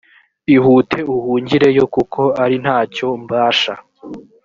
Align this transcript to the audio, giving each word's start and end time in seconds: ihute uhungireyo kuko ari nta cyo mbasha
ihute 0.55 0.99
uhungireyo 1.15 1.83
kuko 1.95 2.21
ari 2.43 2.55
nta 2.63 2.79
cyo 2.93 3.07
mbasha 3.23 3.73